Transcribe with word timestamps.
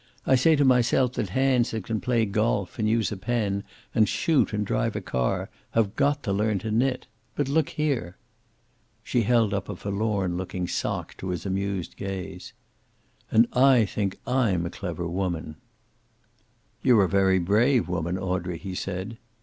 I 0.25 0.33
say 0.33 0.55
to 0.55 0.65
myself 0.65 1.13
that 1.13 1.29
hands 1.29 1.69
that 1.69 1.83
can 1.83 2.01
play 2.01 2.25
golf, 2.25 2.79
and 2.79 2.89
use 2.89 3.11
a 3.11 3.17
pen, 3.17 3.63
and 3.93 4.09
shoot, 4.09 4.51
and 4.51 4.65
drive 4.65 4.95
a 4.95 4.99
car, 4.99 5.51
have 5.75 5.95
got 5.95 6.23
to 6.23 6.33
learn 6.33 6.57
to 6.65 6.71
knit. 6.71 7.05
But 7.35 7.47
look 7.47 7.69
here!" 7.69 8.17
She 9.03 9.21
held 9.21 9.53
up 9.53 9.69
a 9.69 9.75
forlorn 9.75 10.37
looking 10.37 10.67
sock 10.67 11.15
to 11.17 11.29
his 11.29 11.45
amused 11.45 11.97
gaze. 11.97 12.51
"And 13.29 13.47
I 13.53 13.85
think 13.85 14.17
I'm 14.25 14.65
a 14.65 14.71
clever 14.71 15.07
woman." 15.07 15.57
"You're 16.81 17.03
a 17.03 17.07
very 17.07 17.37
brave 17.37 17.87
woman, 17.87 18.17
Audrey," 18.17 18.57
he 18.57 18.73
said. 18.73 19.19